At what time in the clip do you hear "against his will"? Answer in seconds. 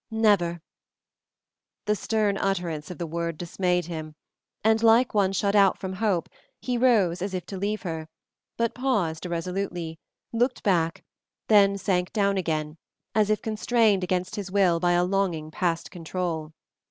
14.03-14.79